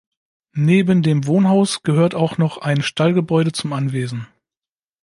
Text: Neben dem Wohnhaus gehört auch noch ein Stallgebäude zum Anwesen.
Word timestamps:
Neben 0.55 1.03
dem 1.03 1.27
Wohnhaus 1.27 1.83
gehört 1.83 2.15
auch 2.15 2.39
noch 2.39 2.57
ein 2.57 2.81
Stallgebäude 2.81 3.51
zum 3.51 3.71
Anwesen. 3.71 4.25